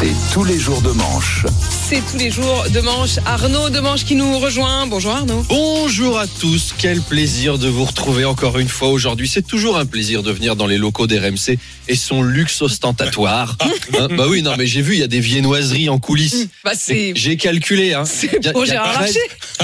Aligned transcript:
C'est 0.00 0.14
tous 0.32 0.44
les 0.44 0.58
jours 0.58 0.80
de 0.82 0.90
manche. 0.92 1.44
C'est 1.88 2.02
tous 2.08 2.18
les 2.18 2.30
jours 2.30 2.64
de 2.72 2.80
manche. 2.80 3.16
Arnaud 3.26 3.68
de 3.70 3.80
manche 3.80 4.04
qui 4.04 4.14
nous 4.14 4.38
rejoint. 4.38 4.86
Bonjour 4.86 5.12
Arnaud. 5.12 5.42
Bonjour 5.48 6.18
à 6.18 6.26
tous, 6.28 6.72
quel 6.78 7.00
plaisir 7.00 7.58
de 7.58 7.66
vous 7.66 7.84
retrouver 7.84 8.24
encore 8.24 8.58
une 8.58 8.68
fois 8.68 8.88
aujourd'hui. 8.90 9.26
C'est 9.26 9.44
toujours 9.46 9.76
un 9.76 9.86
plaisir 9.86 10.22
de 10.22 10.30
venir 10.30 10.54
dans 10.54 10.66
les 10.68 10.78
locaux 10.78 11.06
d'RMC 11.08 11.58
et 11.88 11.96
son 11.96 12.22
luxe 12.22 12.62
ostentatoire. 12.62 13.56
Hein, 13.98 14.06
bah 14.10 14.26
oui, 14.28 14.42
non, 14.42 14.52
mais 14.58 14.66
j'ai 14.66 14.82
vu, 14.82 14.92
il 14.92 15.00
y 15.00 15.02
a 15.02 15.06
des 15.08 15.18
viennoiseries 15.18 15.88
en 15.88 15.98
coulisses. 15.98 16.46
Bah 16.62 16.72
c'est 16.76 17.12
J'ai 17.16 17.36
calculé. 17.38 17.94
Hein. 17.94 18.04
c'est 18.04 18.52
pour 18.52 18.66
Gérard 18.66 18.92
13 18.92 19.00
Larcher. 19.00 19.20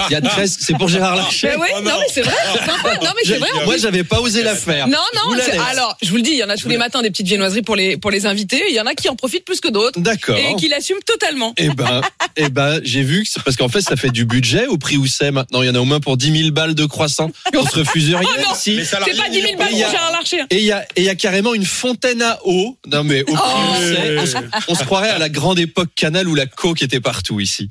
Il 0.09 0.13
y 0.13 0.17
a 0.17 0.21
13, 0.23 0.57
c'est 0.61 0.79
pour 0.79 0.89
Gérard 0.89 1.15
Larcher. 1.17 1.49
Bah 1.49 1.59
ouais, 1.59 1.83
non 1.83 1.91
mais 2.01 2.07
c'est 2.13 2.23
vrai. 2.23 2.35
Sympa. 2.55 2.95
Non 3.05 3.11
mais 3.15 3.23
c'est 3.25 3.35
Je- 3.35 3.39
vrai. 3.39 3.49
en 3.63 3.65
moi, 3.67 3.77
j'avais 3.77 4.03
pas 4.03 4.21
osé 4.21 4.43
la 4.43 4.57
faire. 4.57 4.89
Non 4.89 4.97
non. 5.15 5.37
Alors 5.69 5.97
je 6.03 6.09
vous 6.09 6.17
le 6.17 6.23
dis, 6.23 6.31
il 6.31 6.39
y 6.39 6.43
en 6.43 6.49
a 6.49 6.57
tous 6.57 6.69
les 6.69 6.79
matins 6.79 7.03
des 7.03 7.11
petites 7.11 7.27
viennoiseries 7.27 7.63
pour 7.63 7.77
les 7.77 7.97
pour 7.99 8.11
les 8.11 8.25
invités. 8.25 8.63
Il 8.71 8.75
y 8.75 8.81
en 8.81 8.87
a 8.87 8.95
qui 8.95 9.11
en 9.11 9.15
profitent 9.15 9.45
plus 9.45 9.61
que 9.61 9.69
d'autres 9.69 10.01
D'accord. 10.01 10.24
Et 10.29 10.57
qui 10.57 10.69
l'assument 10.69 11.01
totalement. 11.07 11.53
Eh 11.57 11.69
ben, 11.69 12.01
eh 12.37 12.49
ben, 12.49 12.81
j'ai 12.85 13.03
vu 13.03 13.23
que 13.25 13.29
c'est 13.31 13.43
parce 13.43 13.57
qu'en 13.57 13.69
fait, 13.69 13.81
ça 13.81 13.97
fait 13.97 14.11
du 14.11 14.25
budget 14.25 14.67
au 14.67 14.79
prix 14.79 14.97
où 14.97 15.07
c'est 15.07 15.31
maintenant? 15.31 15.63
Il 15.63 15.67
y 15.67 15.71
en 15.71 15.75
a 15.75 15.81
au 15.81 15.85
moins 15.85 16.01
pour 16.01 16.17
10 16.17 16.39
000 16.39 16.51
balles 16.53 16.75
de 16.75 16.87
croissant. 16.87 17.31
On 17.55 17.67
se 17.67 17.79
refuse 17.79 18.15
rien 18.15 18.29
Oh 18.29 18.41
non, 18.43 18.55
ici. 18.55 18.81
C'est 18.85 18.99
pas 18.99 19.29
10 19.31 19.41
000 19.43 19.57
balles 19.57 19.69
pour 19.69 19.79
Gérard 19.79 20.13
Larcher. 20.13 20.43
Et 20.51 20.59
il 20.59 20.65
y 20.65 20.73
a, 20.73 20.83
et 20.97 21.03
il 21.03 21.05
y 21.05 21.09
a 21.09 21.15
carrément 21.15 21.55
une 21.55 21.67
fontaine 21.67 22.23
à 22.23 22.39
eau. 22.45 22.77
Non 22.87 23.05
mais 23.05 23.23
au 23.23 23.35
prix 23.35 23.35
où 23.35 23.75
c'est, 23.81 24.19
on, 24.19 24.27
se, 24.27 24.37
on 24.69 24.75
se 24.75 24.85
croirait 24.85 25.11
à 25.11 25.19
la 25.19 25.29
grande 25.29 25.59
époque 25.59 25.91
canal 25.95 26.29
où 26.29 26.35
la 26.35 26.47
coke 26.47 26.83
était 26.83 27.01
partout 27.01 27.41
ici. 27.41 27.69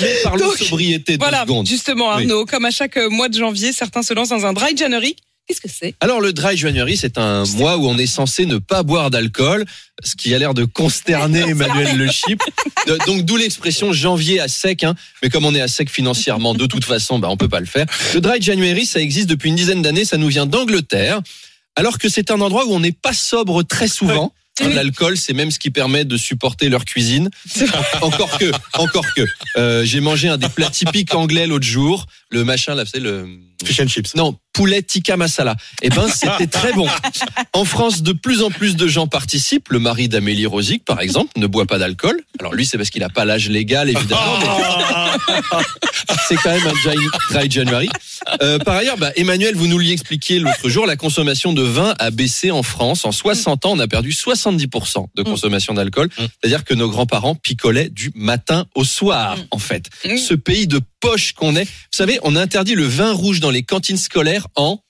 Mais 0.00 0.14
Parlons 0.22 0.46
Donc, 0.46 0.56
sobriété 0.58 1.18
deux 1.18 1.22
Voilà, 1.24 1.42
secondes. 1.42 1.66
justement 1.66 2.10
Arnaud, 2.10 2.46
comme 2.46 2.64
à 2.64 2.70
chaque 2.70 2.96
euh, 2.96 3.10
mois 3.10 3.28
de 3.28 3.38
janvier, 3.38 3.72
certains 3.72 4.02
se 4.02 4.14
lancent 4.14 4.30
dans 4.30 4.46
un 4.46 4.52
dry 4.52 4.76
January. 4.76 5.14
Qu'est-ce 5.48 5.60
que 5.60 5.68
c'est? 5.68 5.94
Alors 6.00 6.20
le 6.20 6.32
dry 6.32 6.56
January, 6.56 6.96
c'est 6.96 7.18
un 7.18 7.44
mois 7.56 7.76
où 7.76 7.86
on 7.86 7.98
est 7.98 8.06
censé 8.06 8.46
ne 8.46 8.58
pas 8.58 8.82
boire 8.84 9.10
d'alcool, 9.10 9.64
ce 10.02 10.14
qui 10.14 10.32
a 10.34 10.38
l'air 10.38 10.54
de 10.54 10.64
consterner 10.64 11.40
Emmanuel 11.48 11.96
Le 11.96 12.08
Chip. 12.10 12.40
De- 12.86 12.98
Donc 13.06 13.22
d'où 13.22 13.36
l'expression 13.36 13.92
janvier 13.92 14.38
à 14.40 14.46
sec. 14.48 14.84
Hein. 14.84 14.94
Mais 15.22 15.30
comme 15.30 15.44
on 15.44 15.54
est 15.54 15.60
à 15.60 15.68
sec 15.68 15.90
financièrement, 15.90 16.54
de 16.54 16.66
toute 16.66 16.84
façon, 16.84 17.18
bah, 17.18 17.28
on 17.28 17.36
peut 17.36 17.48
pas 17.48 17.60
le 17.60 17.66
faire. 17.66 17.86
Le 18.14 18.20
dry 18.20 18.40
January, 18.40 18.86
ça 18.86 19.00
existe 19.00 19.28
depuis 19.28 19.48
une 19.50 19.56
dizaine 19.56 19.82
d'années. 19.82 20.04
Ça 20.04 20.16
nous 20.16 20.28
vient 20.28 20.46
d'Angleterre, 20.46 21.20
alors 21.76 21.98
que 21.98 22.08
c'est 22.08 22.30
un 22.30 22.40
endroit 22.40 22.66
où 22.66 22.72
on 22.72 22.80
n'est 22.80 22.92
pas 22.92 23.12
sobre 23.12 23.62
très 23.64 23.88
souvent. 23.88 24.32
Hein, 24.60 24.66
Oui. 24.66 24.74
L'alcool, 24.74 25.16
c'est 25.16 25.32
même 25.32 25.50
ce 25.50 25.58
qui 25.58 25.70
permet 25.70 26.04
de 26.04 26.16
supporter 26.16 26.68
leur 26.68 26.84
cuisine. 26.84 27.30
Encore 28.02 28.36
que, 28.38 28.50
encore 28.74 29.06
que. 29.14 29.22
Euh, 29.56 29.84
J'ai 29.84 30.00
mangé 30.00 30.28
un 30.28 30.36
des 30.36 30.48
plats 30.48 30.68
typiques 30.70 31.14
anglais 31.14 31.46
l'autre 31.46 31.64
jour. 31.66 32.06
Le 32.30 32.44
machin, 32.44 32.74
là, 32.74 32.84
c'est 32.90 33.00
le 33.00 33.26
Fish 33.64 33.80
and 33.80 33.86
chips. 33.88 34.14
non, 34.16 34.36
poulet 34.52 34.82
tikka 34.82 35.16
masala. 35.16 35.56
Eh 35.82 35.88
ben, 35.88 36.06
c'était 36.08 36.46
très 36.48 36.72
bon. 36.72 36.88
En 37.52 37.64
France, 37.64 38.02
de 38.02 38.12
plus 38.12 38.42
en 38.42 38.50
plus 38.50 38.74
de 38.76 38.86
gens 38.88 39.06
participent. 39.06 39.68
Le 39.70 39.78
mari 39.78 40.08
d'Amélie 40.08 40.46
Rosic, 40.46 40.84
par 40.84 41.00
exemple, 41.00 41.30
ne 41.36 41.46
boit 41.46 41.66
pas 41.66 41.78
d'alcool. 41.78 42.20
Alors 42.40 42.52
lui, 42.54 42.66
c'est 42.66 42.76
parce 42.76 42.90
qu'il 42.90 43.00
n'a 43.02 43.08
pas 43.08 43.24
l'âge 43.24 43.48
légal, 43.48 43.88
évidemment. 43.88 44.38
mais 45.28 45.34
c'est 46.28 46.36
quand 46.36 46.50
même 46.50 46.66
un 46.66 46.72
dry, 46.90 46.96
dry 47.30 47.50
January. 47.50 47.88
Euh, 48.40 48.58
par 48.58 48.76
ailleurs, 48.76 48.96
bah, 48.96 49.12
Emmanuel, 49.16 49.54
vous 49.54 49.66
nous 49.66 49.78
l'expliquiez 49.78 50.38
l'autre 50.38 50.68
jour, 50.68 50.86
la 50.86 50.96
consommation 50.96 51.52
de 51.52 51.62
vin 51.62 51.94
a 51.98 52.10
baissé 52.10 52.50
en 52.50 52.62
France. 52.62 53.04
En 53.04 53.12
60 53.12 53.66
ans, 53.66 53.72
on 53.72 53.78
a 53.78 53.88
perdu 53.88 54.10
70% 54.10 55.08
de 55.14 55.22
consommation 55.22 55.74
d'alcool. 55.74 56.08
C'est-à-dire 56.16 56.64
que 56.64 56.74
nos 56.74 56.88
grands-parents 56.88 57.34
picolaient 57.34 57.88
du 57.88 58.10
matin 58.14 58.66
au 58.74 58.84
soir, 58.84 59.36
en 59.50 59.58
fait. 59.58 59.90
Mm. 60.04 60.16
Ce 60.16 60.34
pays 60.34 60.66
de 60.66 60.80
poche 61.00 61.32
qu'on 61.32 61.56
est. 61.56 61.64
Vous 61.64 61.70
savez, 61.96 62.18
on 62.22 62.36
a 62.36 62.40
interdit 62.40 62.74
le 62.74 62.84
vin 62.84 63.12
rouge 63.12 63.40
dans 63.40 63.50
les 63.50 63.62
cantines 63.62 63.96
scolaires 63.96 64.46
en 64.56 64.80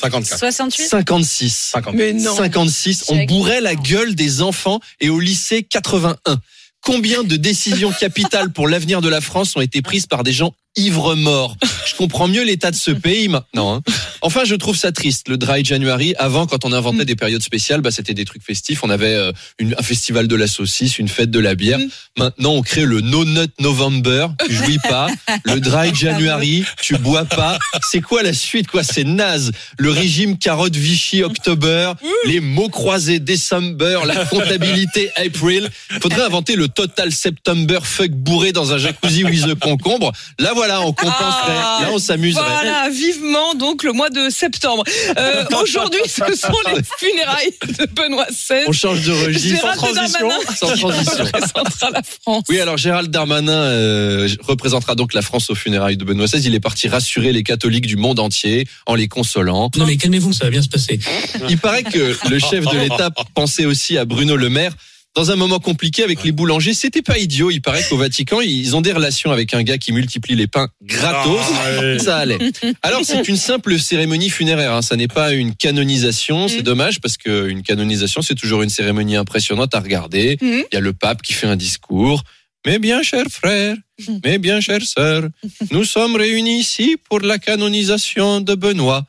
54. 0.00 0.38
68 0.38 0.86
56. 0.86 1.68
50. 1.72 1.94
Mais 1.94 2.12
non. 2.12 2.34
56. 2.34 3.04
On 3.08 3.24
bourrait 3.24 3.60
la 3.60 3.74
gueule 3.74 4.14
des 4.14 4.42
enfants 4.42 4.80
et 5.00 5.08
au 5.08 5.20
lycée 5.20 5.62
81. 5.62 6.40
Combien 6.80 7.22
de 7.22 7.36
décisions 7.36 7.92
capitales 7.92 8.52
pour 8.52 8.66
l'avenir 8.66 9.00
de 9.00 9.08
la 9.08 9.20
France 9.20 9.54
ont 9.56 9.60
été 9.60 9.82
prises 9.82 10.06
par 10.06 10.24
des 10.24 10.32
gens 10.32 10.52
ivres 10.76 11.14
morts 11.14 11.56
Je 11.86 11.94
comprends 11.96 12.28
mieux 12.28 12.44
l'état 12.44 12.70
de 12.70 12.76
ce 12.76 12.90
pays 12.90 13.28
maintenant. 13.28 13.74
hein. 13.76 13.82
Enfin, 14.22 14.44
je 14.44 14.54
trouve 14.54 14.76
ça 14.76 14.92
triste. 14.92 15.28
Le 15.28 15.36
Dry 15.36 15.64
January, 15.64 16.14
avant, 16.18 16.46
quand 16.46 16.64
on 16.64 16.72
inventait 16.72 17.04
des 17.04 17.16
périodes 17.16 17.42
spéciales, 17.42 17.80
bah, 17.80 17.90
c'était 17.90 18.14
des 18.14 18.24
trucs 18.24 18.44
festifs. 18.44 18.84
On 18.84 18.90
avait 18.90 19.14
euh, 19.14 19.32
une- 19.58 19.74
un 19.76 19.82
festival 19.82 20.28
de 20.28 20.36
la 20.36 20.46
saucisse, 20.46 20.98
une 20.98 21.08
fête 21.08 21.30
de 21.30 21.40
la 21.40 21.54
bière. 21.56 21.78
Mm. 21.80 21.88
Maintenant, 22.18 22.52
on 22.52 22.62
crée 22.62 22.84
le 22.84 23.00
No 23.00 23.24
Nut 23.24 23.50
November. 23.60 24.28
Tu 24.46 24.52
jouis 24.54 24.78
pas. 24.88 25.08
Le 25.44 25.58
Dry 25.60 25.92
January, 25.94 26.64
tu 26.80 26.96
bois 26.98 27.24
pas. 27.24 27.58
C'est 27.90 28.00
quoi 28.00 28.22
la 28.22 28.32
suite 28.32 28.68
quoi? 28.68 28.82
C'est 28.84 29.04
naze. 29.04 29.50
Le 29.78 29.90
régime 29.90 30.38
carotte 30.38 30.76
Vichy 30.76 31.22
October, 31.24 31.92
les 32.26 32.40
mots 32.40 32.68
croisés 32.68 33.18
December, 33.18 34.00
la 34.06 34.24
comptabilité 34.24 35.10
April. 35.16 35.68
Faudrait 36.00 36.22
inventer 36.22 36.54
le 36.56 36.68
Total 36.68 37.10
September 37.12 37.80
fuck 37.82 38.10
bourré 38.12 38.52
dans 38.52 38.72
un 38.72 38.78
jacuzzi 38.78 39.24
with 39.24 39.46
the 39.46 39.54
concombre. 39.58 40.12
Là 40.38 40.54
voilà, 40.62 40.80
on 40.82 40.92
compenserait. 40.92 41.58
Ah, 41.60 41.78
Là, 41.82 41.88
on 41.90 41.98
s'amuserait. 41.98 42.40
Voilà, 42.46 42.88
vivement 42.88 43.54
donc 43.54 43.82
le 43.82 43.92
mois 43.92 44.10
de 44.10 44.30
septembre. 44.30 44.84
Euh, 45.18 45.44
Aujourd'hui, 45.60 46.00
ce 46.06 46.34
sont 46.36 46.52
les 46.72 46.80
funérailles 46.98 47.52
de 47.78 47.86
Benoît 47.86 48.26
XVI. 48.30 48.62
On 48.68 48.72
change 48.72 49.02
de 49.04 49.10
registre. 49.10 49.48
Gérald 49.60 49.80
Sans 49.80 49.86
transition. 49.92 50.28
Darmanin 50.28 50.54
Sans 50.56 50.66
transition. 50.76 51.24
représentera 51.24 51.90
la 51.90 52.02
France. 52.02 52.44
Oui, 52.48 52.60
alors 52.60 52.76
Gérald 52.76 53.10
Darmanin 53.10 53.52
euh, 53.52 54.28
représentera 54.42 54.94
donc 54.94 55.14
la 55.14 55.22
France 55.22 55.50
aux 55.50 55.56
funérailles 55.56 55.96
de 55.96 56.04
Benoît 56.04 56.26
XVI. 56.26 56.46
Il 56.46 56.54
est 56.54 56.60
parti 56.60 56.86
rassurer 56.88 57.32
les 57.32 57.42
catholiques 57.42 57.86
du 57.86 57.96
monde 57.96 58.20
entier 58.20 58.68
en 58.86 58.94
les 58.94 59.08
consolant. 59.08 59.68
Non 59.76 59.84
mais 59.86 59.96
calmez-vous, 59.96 60.32
ça 60.32 60.44
va 60.44 60.50
bien 60.50 60.62
se 60.62 60.68
passer. 60.68 61.00
Il 61.48 61.58
paraît 61.58 61.82
que 61.82 62.16
le 62.30 62.38
chef 62.38 62.64
de 62.66 62.78
l'État 62.78 63.10
pensait 63.34 63.64
aussi 63.64 63.98
à 63.98 64.04
Bruno 64.04 64.36
Le 64.36 64.48
Maire. 64.48 64.72
Dans 65.14 65.30
un 65.30 65.36
moment 65.36 65.58
compliqué 65.58 66.02
avec 66.02 66.24
les 66.24 66.32
boulangers, 66.32 66.72
c'était 66.72 67.02
pas 67.02 67.18
idiot. 67.18 67.50
Il 67.50 67.60
paraît 67.60 67.84
qu'au 67.86 67.98
Vatican, 67.98 68.40
ils 68.40 68.74
ont 68.74 68.80
des 68.80 68.92
relations 68.92 69.30
avec 69.30 69.52
un 69.52 69.62
gars 69.62 69.76
qui 69.76 69.92
multiplie 69.92 70.34
les 70.34 70.46
pains 70.46 70.68
gratos. 70.82 71.38
Ah, 71.42 71.80
ouais. 71.80 71.98
Ça 71.98 72.16
allait. 72.16 72.38
Alors 72.82 73.02
c'est 73.04 73.28
une 73.28 73.36
simple 73.36 73.78
cérémonie 73.78 74.30
funéraire. 74.30 74.72
Hein. 74.72 74.80
Ça 74.80 74.96
n'est 74.96 75.08
pas 75.08 75.32
une 75.34 75.54
canonisation. 75.54 76.48
C'est 76.48 76.60
Mm. 76.60 76.62
dommage 76.62 77.00
parce 77.00 77.18
que 77.18 77.48
une 77.48 77.62
canonisation, 77.62 78.22
c'est 78.22 78.34
toujours 78.34 78.62
une 78.62 78.70
cérémonie 78.70 79.16
impressionnante 79.16 79.74
à 79.74 79.80
regarder. 79.80 80.38
Mm. 80.40 80.46
Il 80.46 80.74
y 80.74 80.76
a 80.76 80.80
le 80.80 80.94
pape 80.94 81.20
qui 81.20 81.34
fait 81.34 81.46
un 81.46 81.56
discours. 81.56 82.22
Mes 82.64 82.78
bien 82.78 83.02
chers 83.02 83.26
frères, 83.28 83.76
mes 84.24 84.38
bien 84.38 84.60
chères 84.60 84.86
sœurs, 84.86 85.24
nous 85.72 85.84
sommes 85.84 86.14
réunis 86.16 86.60
ici 86.60 86.96
pour 87.10 87.20
la 87.20 87.38
canonisation 87.38 88.40
de 88.40 88.54
Benoît. 88.54 89.04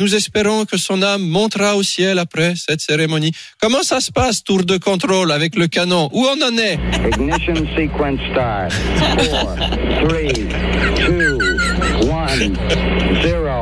Nous 0.00 0.14
espérons 0.14 0.64
que 0.64 0.78
son 0.78 1.02
âme 1.02 1.20
montera 1.20 1.76
au 1.76 1.82
ciel 1.82 2.18
après 2.18 2.54
cette 2.56 2.80
cérémonie. 2.80 3.32
Comment 3.60 3.82
ça 3.82 4.00
se 4.00 4.10
passe, 4.10 4.42
tour 4.42 4.64
de 4.64 4.78
contrôle 4.78 5.30
avec 5.30 5.54
le 5.56 5.66
canon? 5.66 6.08
Où 6.14 6.24
on 6.24 6.40
en 6.42 6.56
est? 6.56 6.78
Ignition 7.12 7.54
sequence 7.76 8.18
start. 8.32 8.72
4, 9.18 9.56
3, 10.08 10.26
2, 11.06 11.38
1, 12.08 13.22
0 13.22 13.59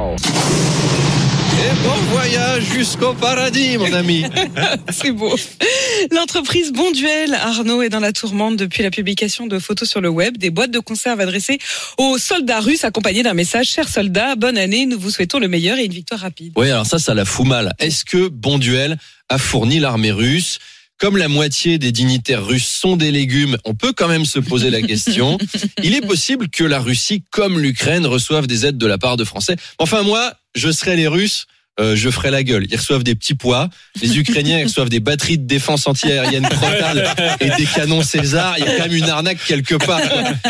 bon 1.82 1.94
voyage 2.10 2.64
jusqu'au 2.74 3.14
paradis, 3.14 3.76
mon 3.76 3.92
ami. 3.92 4.24
C'est 4.90 5.12
beau. 5.12 5.34
L'entreprise 6.10 6.72
Bonduel, 6.72 7.34
Arnaud, 7.34 7.82
est 7.82 7.88
dans 7.88 8.00
la 8.00 8.12
tourmente 8.12 8.56
depuis 8.56 8.82
la 8.82 8.90
publication 8.90 9.46
de 9.46 9.58
photos 9.58 9.88
sur 9.88 10.00
le 10.00 10.08
web 10.08 10.36
des 10.36 10.50
boîtes 10.50 10.70
de 10.70 10.78
conserve 10.78 11.20
adressées 11.20 11.58
aux 11.96 12.18
soldats 12.18 12.60
russes 12.60 12.84
accompagnées 12.84 13.22
d'un 13.22 13.34
message 13.34 13.68
Chers 13.68 13.88
soldats, 13.88 14.34
bonne 14.36 14.58
année, 14.58 14.86
nous 14.86 14.98
vous 14.98 15.10
souhaitons 15.10 15.38
le 15.38 15.48
meilleur 15.48 15.78
et 15.78 15.84
une 15.84 15.92
victoire 15.92 16.20
rapide. 16.20 16.52
Oui, 16.56 16.70
alors 16.70 16.86
ça, 16.86 16.98
ça 16.98 17.14
la 17.14 17.24
fout 17.24 17.46
mal. 17.46 17.72
Est-ce 17.78 18.04
que 18.04 18.28
Bonduel 18.28 18.98
a 19.28 19.38
fourni 19.38 19.78
l'armée 19.78 20.12
russe? 20.12 20.58
Comme 20.98 21.16
la 21.16 21.28
moitié 21.28 21.78
des 21.78 21.92
dignitaires 21.92 22.44
russes 22.44 22.66
sont 22.66 22.96
des 22.96 23.12
légumes, 23.12 23.56
on 23.64 23.74
peut 23.74 23.92
quand 23.92 24.08
même 24.08 24.24
se 24.24 24.40
poser 24.40 24.68
la 24.68 24.82
question. 24.82 25.38
Il 25.84 25.94
est 25.94 26.04
possible 26.04 26.48
que 26.48 26.64
la 26.64 26.80
Russie, 26.80 27.22
comme 27.30 27.60
l'Ukraine, 27.60 28.04
reçoivent 28.04 28.48
des 28.48 28.66
aides 28.66 28.78
de 28.78 28.86
la 28.86 28.98
part 28.98 29.16
de 29.16 29.22
Français? 29.22 29.54
Enfin, 29.78 30.02
moi, 30.02 30.32
je 30.56 30.72
serais 30.72 30.96
les 30.96 31.06
Russes. 31.06 31.46
Euh, 31.80 31.96
je 31.96 32.10
ferai 32.10 32.30
la 32.30 32.42
gueule. 32.42 32.66
Ils 32.70 32.76
reçoivent 32.76 33.04
des 33.04 33.14
petits 33.14 33.34
pois. 33.34 33.68
Les 34.02 34.18
Ukrainiens 34.18 34.58
ils 34.58 34.64
reçoivent 34.64 34.88
des 34.88 35.00
batteries 35.00 35.38
de 35.38 35.46
défense 35.46 35.86
anti-aérienne 35.86 36.48
Protal 36.48 37.14
et 37.40 37.50
des 37.50 37.66
canons 37.66 38.02
César. 38.02 38.54
Il 38.58 38.64
y 38.64 38.68
a 38.68 38.76
quand 38.76 38.84
même 38.84 38.96
une 38.96 39.08
arnaque 39.08 39.38
quelque 39.46 39.74
part. 39.74 40.00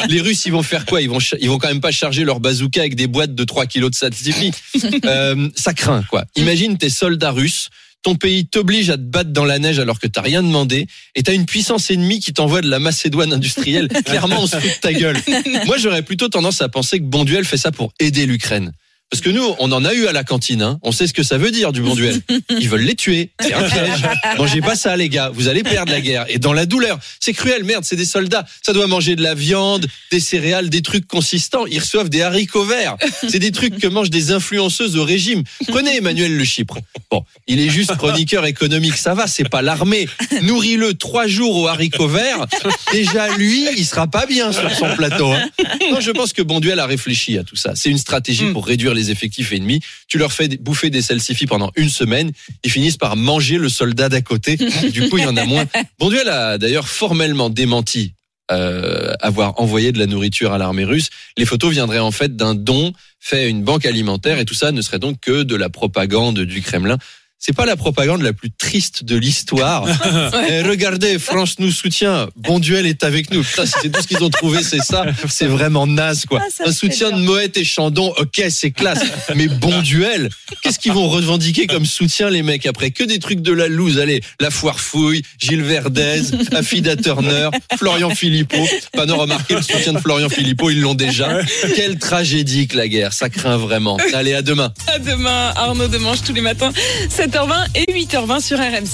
Les 0.08 0.20
Russes, 0.20 0.46
ils 0.46 0.52
vont 0.52 0.62
faire 0.62 0.86
quoi? 0.86 1.02
Ils 1.02 1.10
vont, 1.10 1.18
ils 1.40 1.48
vont 1.48 1.58
quand 1.58 1.68
même 1.68 1.80
pas 1.80 1.90
charger 1.90 2.24
leur 2.24 2.40
bazooka 2.40 2.80
avec 2.80 2.94
des 2.94 3.06
boîtes 3.06 3.34
de 3.34 3.44
3 3.44 3.66
kilos 3.66 3.90
de 3.90 3.96
satsiki. 3.96 4.52
Euh, 5.04 5.48
ça 5.54 5.74
craint, 5.74 6.02
quoi. 6.08 6.24
Imagine 6.36 6.76
tes 6.76 6.90
soldats 6.90 7.30
russes. 7.30 7.68
Ton 8.02 8.14
pays 8.14 8.46
t'oblige 8.46 8.90
à 8.90 8.96
te 8.96 9.02
battre 9.02 9.30
dans 9.30 9.44
la 9.44 9.58
neige 9.58 9.78
alors 9.78 9.98
que 9.98 10.06
t'as 10.06 10.22
rien 10.22 10.42
demandé 10.42 10.86
et 11.14 11.22
t'as 11.22 11.34
une 11.34 11.46
puissance 11.46 11.90
ennemie 11.90 12.20
qui 12.20 12.32
t'envoie 12.32 12.60
de 12.60 12.68
la 12.68 12.78
Macédoine 12.78 13.32
industrielle. 13.32 13.88
Clairement, 14.04 14.42
on 14.42 14.46
se 14.46 14.56
de 14.56 14.80
ta 14.80 14.92
gueule. 14.92 15.16
Moi, 15.66 15.78
j'aurais 15.78 16.02
plutôt 16.02 16.28
tendance 16.28 16.62
à 16.62 16.68
penser 16.68 16.98
que 16.98 17.04
Bonduel 17.04 17.44
fait 17.44 17.56
ça 17.56 17.72
pour 17.72 17.92
aider 17.98 18.26
l'Ukraine. 18.26 18.72
Parce 19.10 19.22
que 19.22 19.30
nous, 19.30 19.54
on 19.58 19.72
en 19.72 19.84
a 19.86 19.94
eu 19.94 20.06
à 20.06 20.12
la 20.12 20.22
cantine. 20.22 20.60
Hein. 20.60 20.78
On 20.82 20.92
sait 20.92 21.06
ce 21.06 21.14
que 21.14 21.22
ça 21.22 21.38
veut 21.38 21.50
dire 21.50 21.72
du 21.72 21.80
bon 21.80 21.94
duel. 21.94 22.20
Ils 22.50 22.68
veulent 22.68 22.82
les 22.82 22.94
tuer. 22.94 23.30
C'est 23.40 23.54
un 23.54 23.62
piège. 23.62 24.02
Mangez 24.36 24.60
pas 24.60 24.76
ça, 24.76 24.96
les 24.98 25.08
gars. 25.08 25.30
Vous 25.32 25.48
allez 25.48 25.62
perdre 25.62 25.90
la 25.90 26.02
guerre. 26.02 26.26
Et 26.28 26.38
dans 26.38 26.52
la 26.52 26.66
douleur, 26.66 26.98
c'est 27.18 27.32
cruel. 27.32 27.64
Merde, 27.64 27.84
c'est 27.86 27.96
des 27.96 28.04
soldats. 28.04 28.44
Ça 28.62 28.74
doit 28.74 28.86
manger 28.86 29.16
de 29.16 29.22
la 29.22 29.32
viande, 29.34 29.86
des 30.10 30.20
céréales, 30.20 30.68
des 30.68 30.82
trucs 30.82 31.06
consistants. 31.06 31.64
Ils 31.66 31.78
reçoivent 31.78 32.10
des 32.10 32.20
haricots 32.20 32.64
verts. 32.64 32.96
C'est 33.28 33.38
des 33.38 33.50
trucs 33.50 33.78
que 33.78 33.86
mangent 33.86 34.10
des 34.10 34.30
influenceuses 34.30 34.96
au 34.98 35.04
régime. 35.04 35.42
Prenez 35.68 35.96
Emmanuel 35.96 36.36
Le 36.36 36.44
Chypre. 36.44 36.76
Bon, 37.10 37.24
il 37.46 37.60
est 37.60 37.70
juste 37.70 37.96
chroniqueur 37.96 38.44
économique. 38.44 38.96
Ça 38.98 39.14
va, 39.14 39.26
c'est 39.26 39.48
pas 39.48 39.62
l'armée. 39.62 40.06
Nourris-le 40.42 40.92
trois 40.94 41.26
jours 41.26 41.56
aux 41.56 41.66
haricots 41.68 42.08
verts. 42.08 42.46
Déjà, 42.92 43.34
lui, 43.36 43.66
il 43.76 43.86
sera 43.86 44.06
pas 44.06 44.26
bien 44.26 44.52
sur 44.52 44.70
son 44.70 44.94
plateau. 44.96 45.32
hein. 45.32 45.48
Non, 45.90 46.00
je 46.00 46.10
pense 46.10 46.34
que 46.34 46.42
Bonduel 46.42 46.78
a 46.78 46.86
réfléchi 46.86 47.38
à 47.38 47.42
tout 47.44 47.56
ça. 47.56 47.72
C'est 47.74 47.88
une 47.88 47.96
stratégie 47.98 48.38
Mm. 48.38 48.52
pour 48.52 48.66
réduire 48.66 48.94
les 48.98 49.10
effectifs 49.10 49.52
ennemis. 49.52 49.80
Tu 50.08 50.18
leur 50.18 50.32
fais 50.32 50.48
bouffer 50.48 50.90
des 50.90 51.02
salsifis 51.02 51.46
pendant 51.46 51.70
une 51.76 51.88
semaine. 51.88 52.32
Ils 52.64 52.70
finissent 52.70 52.96
par 52.96 53.16
manger 53.16 53.58
le 53.58 53.68
soldat 53.68 54.08
d'à 54.08 54.20
côté. 54.20 54.56
Du 54.92 55.08
coup, 55.08 55.18
il 55.18 55.24
y 55.24 55.26
en 55.26 55.36
a 55.36 55.44
moins. 55.44 55.66
Bonduel 55.98 56.28
a 56.28 56.58
d'ailleurs 56.58 56.88
formellement 56.88 57.50
démenti 57.50 58.14
euh, 58.50 59.12
avoir 59.20 59.60
envoyé 59.60 59.92
de 59.92 59.98
la 59.98 60.06
nourriture 60.06 60.52
à 60.52 60.58
l'armée 60.58 60.84
russe. 60.84 61.10
Les 61.36 61.44
photos 61.44 61.70
viendraient 61.70 61.98
en 61.98 62.10
fait 62.10 62.34
d'un 62.34 62.54
don 62.54 62.94
fait 63.20 63.44
à 63.44 63.46
une 63.46 63.62
banque 63.62 63.84
alimentaire 63.84 64.38
et 64.38 64.46
tout 64.46 64.54
ça 64.54 64.72
ne 64.72 64.80
serait 64.80 64.98
donc 64.98 65.20
que 65.20 65.42
de 65.42 65.54
la 65.54 65.68
propagande 65.68 66.40
du 66.40 66.62
Kremlin. 66.62 66.96
C'est 67.40 67.54
pas 67.54 67.66
la 67.66 67.76
propagande 67.76 68.22
la 68.22 68.32
plus 68.32 68.50
triste 68.50 69.04
de 69.04 69.16
l'histoire. 69.16 69.86
Eh, 70.50 70.62
regardez, 70.62 71.18
France 71.18 71.56
nous 71.58 71.70
soutient. 71.70 72.28
Bon 72.36 72.58
duel 72.58 72.86
est 72.86 73.04
avec 73.04 73.30
nous. 73.30 73.42
Putain, 73.42 73.66
si 73.66 73.72
c'est 73.82 73.90
tout 73.90 74.00
ce 74.00 74.06
qu'ils 74.06 74.22
ont 74.24 74.30
trouvé, 74.30 74.62
c'est 74.62 74.80
ça. 74.80 75.04
C'est 75.28 75.46
vraiment 75.46 75.86
naze, 75.86 76.24
quoi. 76.26 76.40
Ah, 76.42 76.64
Un 76.68 76.72
soutien 76.72 77.10
de. 77.10 77.16
Moët 77.20 77.56
et 77.56 77.64
Chandon, 77.64 78.14
ok, 78.16 78.44
c'est 78.48 78.70
classe. 78.70 79.00
Mais 79.34 79.48
bon 79.48 79.80
duel. 79.82 80.30
Qu'est-ce 80.62 80.78
qu'ils 80.78 80.92
vont 80.92 81.08
revendiquer 81.08 81.66
comme 81.66 81.84
soutien, 81.84 82.30
les 82.30 82.42
mecs, 82.42 82.64
après? 82.66 82.90
Que 82.90 83.04
des 83.04 83.18
trucs 83.18 83.40
de 83.42 83.52
la 83.52 83.68
loose. 83.68 83.98
Allez, 83.98 84.22
la 84.40 84.50
foire 84.50 84.80
fouille, 84.80 85.22
Gilles 85.38 85.62
Verdez, 85.62 86.22
Affida 86.52 86.96
Turner, 86.96 87.50
Florian 87.76 88.10
Philippot. 88.10 88.66
Pas 88.92 89.06
non, 89.06 89.18
remarquez 89.18 89.54
le 89.54 89.62
soutien 89.62 89.92
de 89.92 89.98
Florian 89.98 90.28
Philippot, 90.28 90.70
ils 90.70 90.80
l'ont 90.80 90.94
déjà. 90.94 91.40
Quelle 91.76 91.98
tragédie 91.98 92.68
que 92.68 92.76
la 92.76 92.88
guerre. 92.88 93.12
Ça 93.12 93.28
craint 93.28 93.56
vraiment. 93.58 93.98
Allez, 94.14 94.34
à 94.34 94.42
demain. 94.42 94.72
À 94.86 94.98
demain, 94.98 95.52
Arnaud 95.56 95.88
Demange 95.88 96.22
tous 96.22 96.32
les 96.32 96.40
matins, 96.42 96.72
7h20 97.28 97.52
et 97.74 97.92
8h20 97.92 98.40
sur 98.40 98.58
RMC. 98.58 98.88